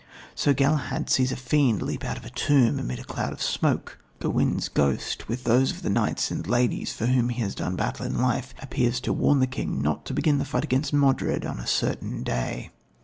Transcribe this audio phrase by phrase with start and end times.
[0.33, 3.99] Sir Galahad sees a fiend leap out of a tomb amid a cloud of smoke;
[4.19, 8.07] Gawaine's ghost, with those of the knights and ladies for whom he has done battle
[8.07, 11.59] in life, appears to warn the king not to begin the fight against Modred on
[11.59, 12.71] a certain day.